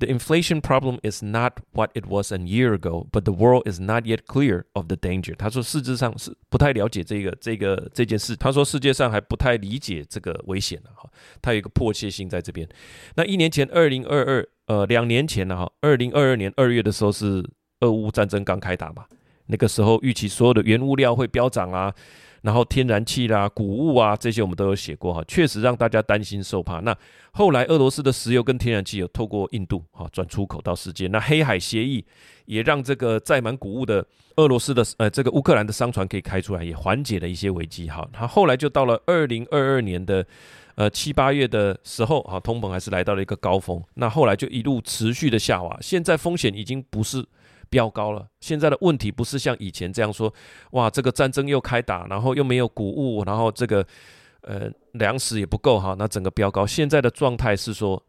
[0.00, 3.78] The inflation problem is not what it was a year ago, but the world is
[3.78, 5.36] not yet clear of the danger。
[5.36, 8.34] 他说，事实上是不太了解这个这个这件事。
[8.34, 11.06] 他说，世界上还不太理解这个危险哈，
[11.42, 12.66] 他有一个迫切性在这边。
[13.14, 17.44] 那一年前，二零二二，呃，两年前呢，哈，二零二二年二月的时候是
[17.80, 19.04] 俄乌战争刚开打嘛，
[19.46, 21.94] 那个时候预期所有的原物料会飙涨啊。
[22.42, 26.80] 然后天然气啦、谷物啊这些我们都有写过哈，确实让大家担心受怕。
[26.80, 26.96] 那
[27.32, 32.04] 后来俄罗斯的石油跟天然气有透过印度哈转出口到世界，那黑海协议
[32.46, 34.04] 也让这个载满谷物的
[34.36, 38.08] 俄罗斯的呃这个乌克兰的商船可以开出来，也缓解了一些危机哈。
[38.12, 40.26] 它后来就到了二零二二年的
[40.76, 47.24] 呃七八月的时候哈，通膨还是来到了一个高峰，那后来就一路持续的下滑，现在风险已经不是。
[47.70, 48.26] 飙高了。
[48.40, 50.32] 现在的问题不是像以前这样说，
[50.72, 53.86] 哇，这个战争又开打，然后又没有谷物，然后这个
[54.42, 56.66] 呃粮食也不够哈，那整个飙高。
[56.66, 58.02] 现在的状态是说，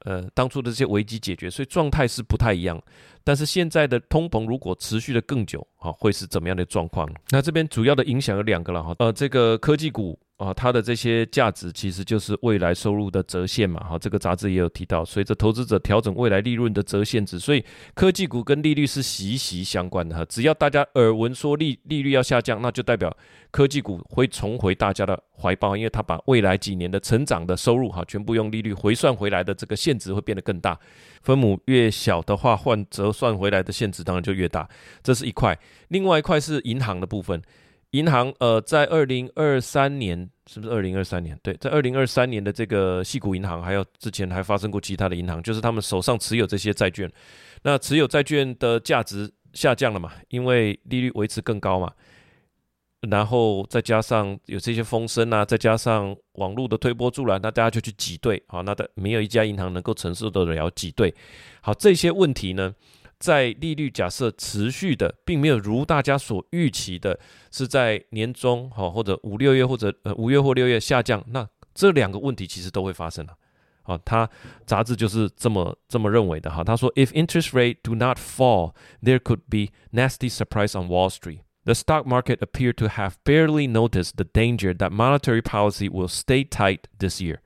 [0.00, 2.82] 呃，当初的这些危机解决，所以状态是不太一样。
[3.22, 7.08] 但是现在的通膨如果持续的更久，哈，会是怎么样的状况？
[7.28, 10.18] 那这边主要的影响有两个了哈，呃，这个科技股。
[10.42, 13.80] 啊，它的这些价值其实就是未来收入的折现嘛。
[13.84, 20.24] 哈，这个杂志也有提到，随着投资者调整未来利润的折现值，所以科技股跟利率是息息相关的哈。
[20.24, 23.16] 只要大家耳闻说利利率要下降，那就代表
[23.52, 30.76] 科技股会重回大家的怀抱，因为它把未来几年的成长的收入哈，全部用利率回算回来的这个现值会变得更大。
[31.22, 34.68] 分母越小的话，换折算回来的现值当然就越大。
[35.02, 35.56] 这是一块，
[35.88, 37.40] 另外一块是银行的部分。
[37.92, 41.38] 银行呃，在二零二三年是不是二零二三年？
[41.42, 47.10] 对，在二零二三年的这个矽谷银行，还有之前还发生过其他的银行，就是他们手上持有这些债券，
[47.62, 50.10] 那持有债券的价值下降了嘛？
[50.28, 51.92] 因为利率维持更高嘛，
[53.10, 61.14] 然后再加上有这些风声啊，再加上网络的推波助澜，那大家就去挤兑，好，那的没有一家银行能够承受得了挤兑，
[61.60, 62.74] 好，这些问题呢？
[63.22, 67.16] 在利率假设持续的，并没有如大家所预期的，
[67.52, 73.32] 是在年中哈或者五六月或者呃五月或六月下降，那这两个问题其实都会发生了。
[73.84, 74.28] 啊，他
[74.66, 76.64] 杂志就是这么这么认为的哈。
[76.64, 81.42] 他说，If interest rate do not fall, there could be nasty surprise on Wall Street.
[81.64, 86.44] The stock market appear to have barely noticed the danger that monetary policy will stay
[86.44, 87.40] tight this year.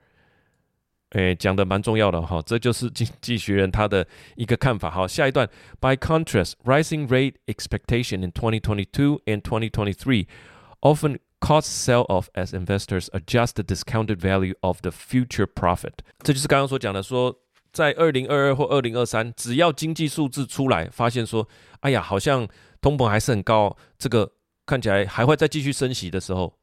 [1.11, 4.91] 诶，讲的蛮重要的哈，这就是经济学人他的一个看法。
[4.91, 5.49] 好，下一段。
[5.79, 10.27] By contrast, rising rate expectation in 2022 and 2023
[10.81, 15.93] often cause sell-off as investors adjust the discounted value of the future profit。
[16.23, 17.33] 这就是刚刚所讲的，说
[17.71, 21.47] 在二零二二或二零二三，只要经济数字出来，发现说，
[21.79, 22.45] 哎呀，好像
[22.81, 24.29] 通膨还是很高，这个
[24.65, 26.53] 看起来还会再继续升息的时候，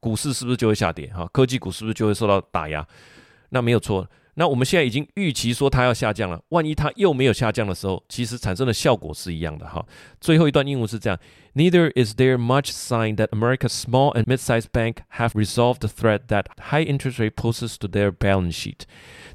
[0.00, 1.06] 股市是不是就会下跌？
[1.12, 2.84] 哈，科技股是不是就会受到打压？
[3.49, 6.41] 那没有错，那我们现在已经预期说它要下降了。
[6.49, 9.85] 万一它又没有下降的时候，其实产生的效果是一样的哈。
[10.19, 11.17] 最后一段英文是这样：
[11.53, 16.47] Neither is there much sign that America's small and mid-sized bank have resolved the threat that
[16.71, 18.85] high interest rate poses to their balance sheet.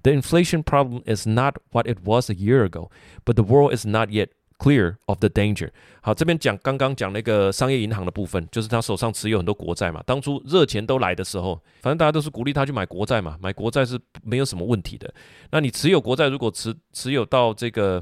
[0.03, 2.91] The inflation problem is not what it was a year ago,
[3.25, 5.70] but the world is not yet Clear of the danger。
[6.02, 10.02] 好，这边讲刚刚讲那个商业银行的部分，就是他手上持有很多国债嘛。
[10.06, 15.14] 当初热钱都来的时候，反正大家都是鼓励他去买国债嘛，买国债是没有什么问题的。
[15.52, 18.02] 那你持有国债，如果持持有到这个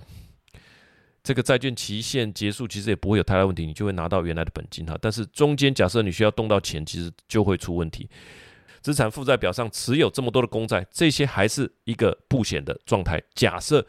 [1.24, 4.96] 这个债券期限结束，其实也不会有太大问题，你就会拿到原来的本金哈。
[5.02, 8.08] 但是中间假设你需要动到钱，其实就会出问题。
[8.82, 13.20] 资产负债表上持有这么多的公债，这些还是一个不险的状态。
[13.34, 13.84] 假设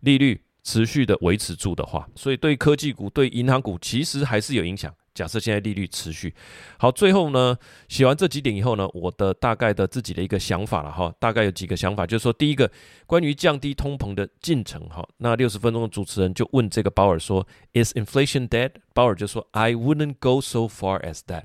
[0.00, 0.42] 利率。
[0.62, 4.94] 持续的维持住的话，所以对科技股、对银行股其实还是有影响。
[5.14, 6.34] 假设现在利率持续
[6.78, 7.54] 好，最后呢，
[7.86, 12.70] 写完这几点以后呢，我的大概的自己的一个想法了哈，大概有几个想法，就是说，第一个，
[13.06, 18.70] 关于降低通膨的进程哈，那六十分钟的主持人就问这个鲍尔说，Is inflation dead？
[18.94, 21.44] 鲍尔就说，I wouldn't go so far as that。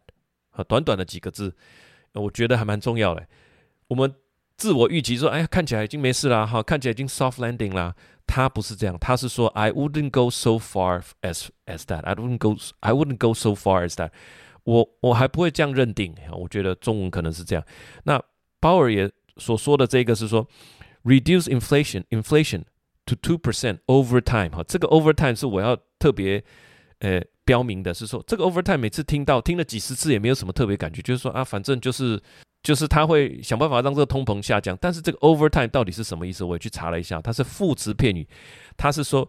[0.52, 1.54] 啊，短短的几个字，
[2.14, 3.28] 我觉得还蛮重要的。
[3.90, 4.16] 我们
[4.58, 7.96] 自我预期说，哎呀，看起来已经没事了哈，看起来已经 soft landing 啦。
[8.26, 12.02] 他不是这样，他是说 I wouldn't go so far as as that.
[12.02, 14.10] I wouldn't go I wouldn't go so far as that.
[14.64, 16.14] 我我还不会这样认定。
[16.34, 17.64] 我觉得中文可能是这样。
[18.04, 18.22] 那
[18.60, 20.46] 鲍尔也所说的这个是说
[21.06, 22.64] reduce inflation inflation
[23.06, 24.50] to two percent over time。
[24.50, 26.44] 哈，这个 over time 是我要特别
[27.00, 32.20] 呃标明的，是说这个 over time 每次听到听了几十次也没有什么特别感觉，就是说啊，反正就是。
[32.68, 36.44] 就是他会想办法让这个通膨下降，但是这个 over time 到底是什么意思？
[36.44, 38.28] 我也去查了一下，它是副词片语，
[38.76, 39.26] 它是说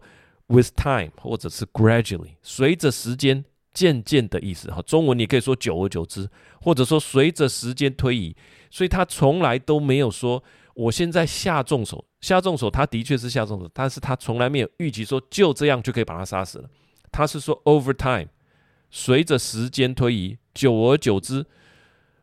[0.47, 4.81] with time 或者是 gradually，随着时间渐渐的意思哈。
[4.81, 8.35] 中文你可以说久而久之，或者说随着时间推移，
[8.69, 16.69] 所以他从来都没有说我现在下重手，下重手，他的确是下重手，但是他从来没有预期说就这样就可以把他杀死了。
[17.09, 18.27] 他是说 over time，
[18.91, 21.45] 随着时间推移，久而久之，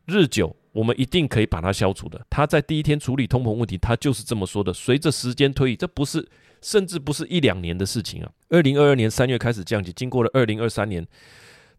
[0.05, 2.23] 日久，我们一定可以把它消除的。
[2.29, 4.71] 他在第一天处理通膨问题，他就是这么说的。
[4.71, 6.23] 随着时间推移，这不是，
[6.61, 8.31] 甚至不是一两年的事情啊。
[8.49, 11.03] 二零二二年三月开始降息，经过了二零二三年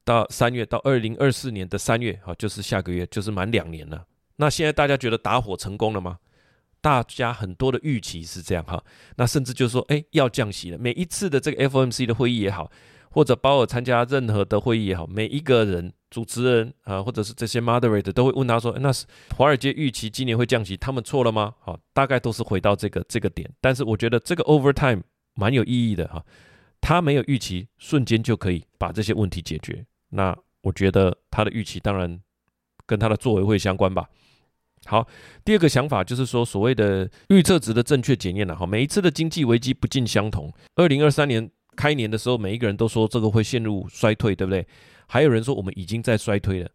[0.02, 4.04] 到三月到二零二四年的三月，好，就是下个月，就是满两年了。
[4.34, 6.18] 那现在大家觉得打火成功了吗？
[6.80, 8.82] 大家很多的预期是这样哈。
[9.16, 10.78] 那甚至就是说，哎，要降息了。
[10.78, 12.68] 每一次的这个 FOMC 的会议也好。
[13.11, 19.05] 或者鲍尔参加任何的会议也好，每一个人主持人啊，或者是这些 moderator 都会问他说：“那是
[19.37, 23.51] 华尔街预期今年会降息，他们错了吗？”好，大概都是回到这个这个点。
[23.61, 25.03] 但是我觉得这个 overtime
[25.35, 26.25] 蛮有意义的哈，
[26.81, 29.85] 他没有预期瞬间就可以把这些问题解决。
[30.11, 32.18] 那我觉得他的预期当然
[32.87, 34.09] 跟他的作为会相关吧。
[34.87, 35.07] 好，
[35.44, 40.53] 第二个想法就是说所谓的预测值的正确检验了哈，每一次的经济危机不尽相同。
[40.77, 41.51] 二零二三年。
[41.77, 44.66] 开年的时候，每一个人都说这个会陷入衰退，对不对？
[45.09, 46.71] 还有人说我们已经在衰退了。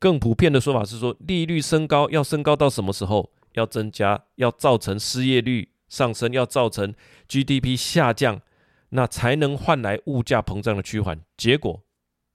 [0.00, 3.30] 更普遍的说法是说，利率升高要升高到什么时候？
[3.52, 6.92] 要增加，要造成失业率上升，要造成
[7.28, 8.40] GDP 下降，
[8.88, 11.20] 那才能换来物价膨胀的趋缓。
[11.36, 11.80] 结果，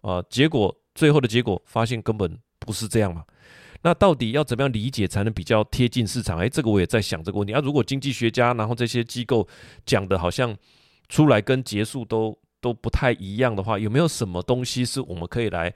[0.02, 3.26] 啊、结果最后的结果发现根本不是这样嘛。
[3.84, 6.40] 那到底要怎么样理解才能比较贴近市场？
[6.40, 7.54] 哎，这个我也在想这个问题。
[7.54, 9.48] 啊，如果经济学家然后这些机构
[9.86, 10.56] 讲的好像。
[11.10, 15.74] 出来跟结束都都不太一样的话，有没有什么东西是我们可以来，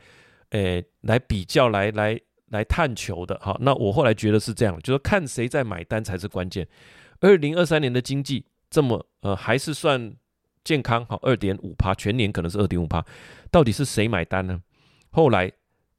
[0.51, 2.17] 诶、来比较，来来
[2.49, 3.37] 来探求的？
[3.41, 6.65] 好，那我后来觉得是这样，就是看谁在买单才是关键。
[7.19, 10.15] 二零二三年的经济这么呃还是算
[10.63, 13.03] 健康，好，二点五趴，全年可能是二点五趴，
[13.49, 14.61] 到底是谁买单呢？
[15.09, 15.51] 后来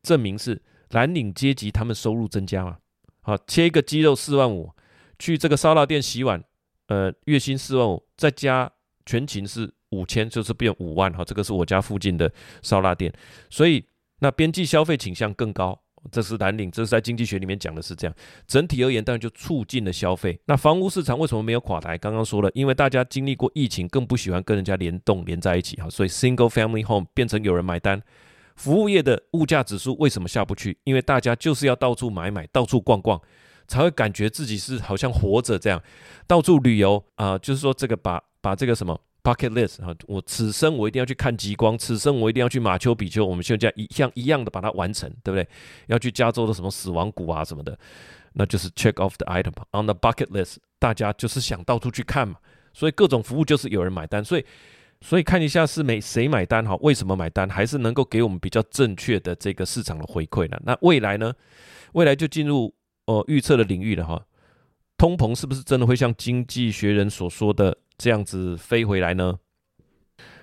[0.02, 2.78] 证明是蓝领阶级他们收入增加嘛，
[3.22, 4.70] 好，切一个鸡肉四万五，
[5.18, 6.42] 去这个烧腊店洗碗，
[6.86, 8.72] 呃，月薪四万五，再加。
[9.08, 13.12] 全勤是五千，就是变五万哈，这个是我家附近的烧腊店，
[13.48, 13.84] 所以
[14.18, 18.14] 那边际消费倾向更高，这是蓝领，这是在经济学里面讲的是这样。
[18.46, 20.38] 整体而言，当然就促进了消费。
[20.46, 21.96] 那房屋市场为什么没有垮台？
[21.96, 28.02] 刚刚说了，因为大家经历过疫情，更不喜欢跟人家联动连在一起哈，所以 single family home 变成有人买单。
[28.56, 30.76] 服务业的物价指数为什么下不去？
[30.84, 33.20] 因为大家就是要到处买买，到处逛逛，
[33.68, 35.80] 才会感觉自己是好像活着这样，
[36.26, 38.20] 到处旅游啊、就是说这个把。
[38.38, 45.48] 把这个什么 bucket list 啊，我此生我一定要去看极光，此生我一定要去马丘比丘，我们现在一像一样的把它完成，对不对？
[45.88, 47.76] 要去加州的什么死亡谷啊什么的，
[48.34, 50.58] 那就是 check off the item on the bucket list。
[50.78, 52.36] 大家就是想到处去看嘛，
[52.72, 54.44] 所以各种服务就是有人买单，所以
[55.00, 56.76] 所以看一下是没谁买单哈？
[56.76, 57.48] 为什么买单？
[57.48, 60.56] 还是能够给我们比较正确的这个市场的回馈呢？
[60.64, 61.34] 那未来呢？
[61.94, 62.72] 未来就进入
[63.06, 64.24] 呃预测的领域了哈。
[64.96, 67.76] 通膨是不是真的会像经济学人所说的？
[67.98, 69.38] 这样子飞回来呢？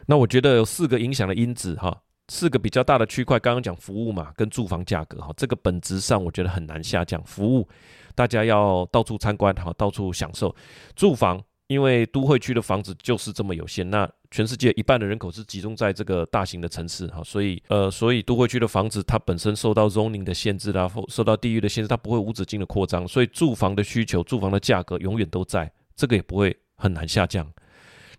[0.06, 3.40] 那我觉得有四个影响的因子哈，四个比较大的区块。
[3.40, 7.24] 刚刚讲服务嘛，跟住房价格哈，这个本质上我觉得很难下降。
[7.24, 7.68] 服务
[8.14, 10.54] 大家要到处参观哈，到处享受。
[10.96, 26.56] 住房因为都会区的房子就是这么有限，那全世界一半的人口是集中在这个大型的城市哈，所以呃，所以都会区的房子它本身受到 zoning 的限制啦，或受到地域的限制，它不会无止境的扩张，所以住房的需求、住房的价格永远都在，这个也不会。
[26.84, 27.50] 很难下降。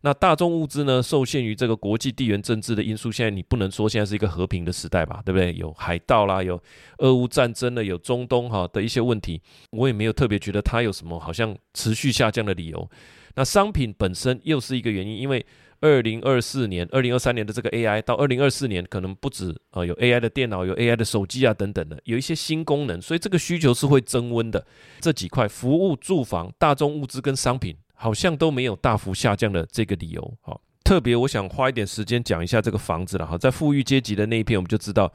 [0.00, 1.02] 那大众物资呢？
[1.02, 5.22] 受限于这个国际地缘政治的因素，现在你不能说现在是一个和平的时代吧？
[5.24, 5.54] 对不对？
[5.54, 6.62] 有海盗啦，有
[6.98, 12.90] 俄乌战争了，有中东哈的一些问题，我也没有特别觉得它有什么好像持续下降的理由。
[13.36, 15.44] 那商品本身又是一个原因，因为
[15.80, 24.66] 二零二四年、二零二三年的这个 AI 到二零二四年可能不止啊，有 AI 的电脑、有 AI 的手机啊等等的，有一些新功能，所以这个需求是会增温的。
[25.00, 27.74] 这几块服务、住房、大众物资跟商品。
[27.94, 35.10] 好像都没有大幅下降的这个理由，好，特别我想花一点时间讲一下这个房子了哈，在富裕阶级的那一片，我们就知道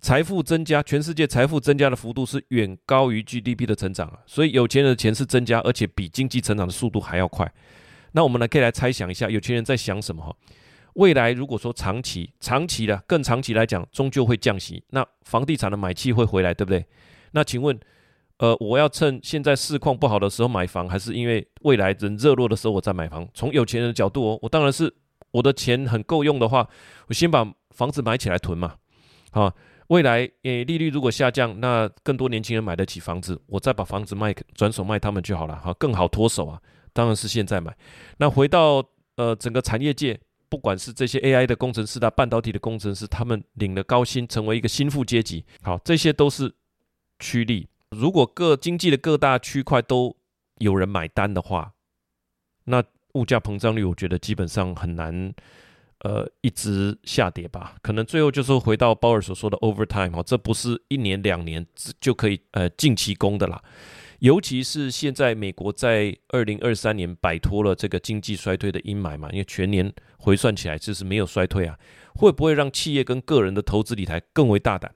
[0.00, 7.50] 财富增加，全世界财富增加的幅度是远高于 GDP 的成长啊，所以有钱人的钱是增加，而且比经济成长的速度还要快。
[8.12, 10.36] 那我们呢可以来猜想一下，有钱人在想什么哈？
[10.94, 16.84] 未来如果说长期、长期的、更长期来讲，终究会降息，那房地产的买气会回来，对不对？
[17.32, 17.78] 那请问？
[18.38, 23.28] 呃，我要趁现在市况不好的时候买房，还是因为未来人热络的时候我再买房？
[23.32, 24.92] 从有钱人的角度哦，我当然是
[25.30, 26.68] 我的钱很够用的话，
[27.06, 28.74] 我先把房子买起来囤嘛。
[29.30, 29.52] 啊，
[29.88, 36.60] 未来诶利率如果下降，那更多年轻人买得起房子，我再把房子卖转手卖他们就好了，哈，更好脱手啊。
[36.92, 37.76] 当然是现在买。
[38.18, 38.84] 那回到
[39.16, 40.18] 呃整个产业界，
[40.48, 45.44] 不管是这些 AI 的工程师、啊半导体的工程师，他们领了高薪，成为一个新富阶级。
[45.62, 46.52] 好，这些都是
[47.18, 47.66] 趋利。
[47.94, 50.16] 如果各经济的各大区块都
[50.58, 51.72] 有人买单的话，
[52.64, 52.82] 那
[53.14, 55.32] 物价膨胀率我觉得基本上很难，
[56.00, 57.76] 呃，一直下跌吧。
[57.82, 61.66] 可能最后就是回到鲍尔所说的 overtime 哦这不是一年两年
[62.00, 63.62] 就可以呃进其功的啦。
[64.20, 71.78] 尤其是现在美国在二零二三年摆脱了这个经济衰退的阴霾嘛，因为全年回算起来就是没有衰退啊，
[72.14, 74.94] 会不会让企业跟个人的投资理财更为大胆？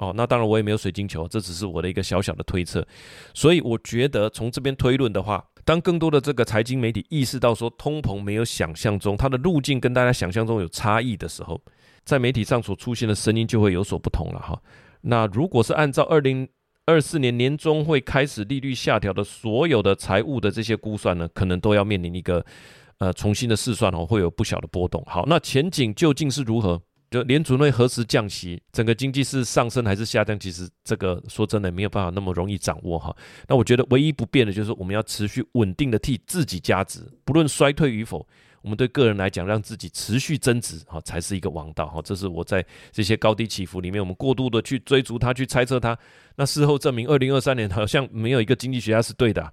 [0.00, 2.86] 哦，那当然我也没有水晶球，这只是我的一个小小的推测。
[3.34, 11.60] 所以我觉得从这边推论的话，当更多的这个财经媒体意识到说通膨没有想象中它的路径跟大家想象中有差异的时候，
[12.04, 14.60] 在媒体上所出现的声音就会有所不同了哈。
[15.02, 16.48] 那如果是按照二零
[16.86, 22.44] 二四年年中会开始利率下调的所有的财务的这些估算呢，可能都要面临一个
[22.98, 25.04] 呃重新的试算哦，会有不小的波动。
[25.06, 26.80] 好，那前景究竟是如何？
[27.10, 30.38] 就联储会何时降息，整个经济是上升还是下降？
[30.38, 33.14] 其实这个说真的没有办法那么容易掌握哈。
[33.48, 38.24] 那我觉得唯一不变的就是我们要持续稳定的替自己加值，不论衰退与否，
[38.62, 42.00] 我们对个人来讲，让自己持续增值哈，才是一个王道哈。
[42.00, 45.98] 这是我在这些高低起伏里面，我们过度的去追逐它，去猜测它，
[46.36, 49.52] 那事后证明，二零二三年好像没有一个经济学家是对的。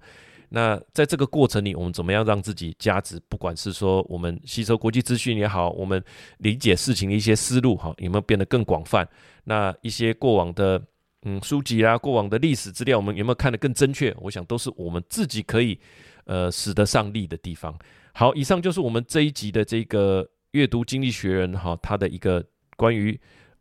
[0.50, 3.20] 那在这个过程里，我们怎么样让自己价值？
[3.28, 6.02] 不管是说我们吸收国际资讯也好，我们
[6.38, 9.06] 理解事情的一些思路哈，有没有变得更广泛？
[9.44, 10.82] 那一些过往的
[11.22, 14.14] 嗯书籍啊，过往的历史资料，我们有没有看得更正确？
[14.20, 15.78] 我想都是我们自己可以
[16.24, 17.78] 呃使得上力的地方。
[18.14, 22.44] 好，以上就是我们这一集的这个阅读经济学人哈，他的一个
[22.76, 23.18] 关于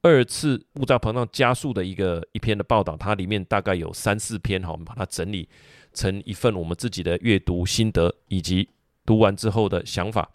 [0.07, 5.47] 二次物价膨胀加速的一个一篇的报道，它里面大概有三四篇哈，我们把它整理。
[5.93, 8.69] 成一份我们自己的阅读心得，以及
[9.03, 10.29] 读完之后的想法，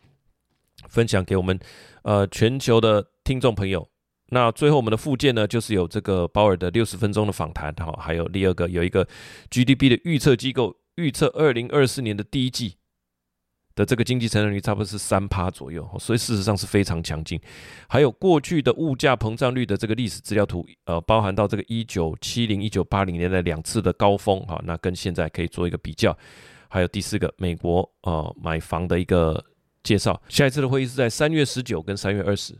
[0.89, 1.57] 分享给我们
[2.03, 3.89] 呃全球的听众朋友。
[4.31, 9.07] 那最后我们的附件呢，就是有这个鲍尔的六十分钟的访谈，哈，还有第二个有一个
[9.51, 12.79] GDP 的预测机构预测二零二四年的第一季。
[13.75, 17.41] 的这个经济成长率差不多是三趴左右，所以事实上是非常强劲。
[17.89, 26.16] 还有过去的物价膨胀率的这个历史资料图，呃，包含到这个一九七零、一九八零年的两次的高峰，哈，那跟现在可以做一个比较。
[26.68, 29.45] 还有第四个，美国呃买房的一个
[29.83, 30.18] 介绍。
[30.29, 32.59] 下一次的会议是在三月十九跟三月二十，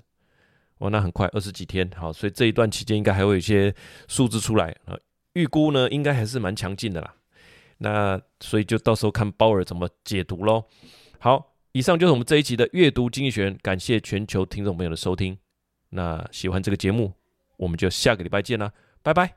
[0.79, 3.75] 哇，那很快二十几天，好，所以这一段期间应该还会有一些
[4.09, 4.95] 数字出来啊，
[5.33, 7.15] 预估呢应该还是蛮强劲的啦。
[7.79, 10.65] 那所以就到时候看鲍尔怎么解读喽。
[11.25, 15.39] 好，以上就是我们这一集的阅读经济学，感谢全球听众朋友的收听。
[15.91, 17.13] 那喜欢这个节目，
[17.59, 18.73] 我们就下个礼拜见啦，
[19.05, 19.37] 拜拜。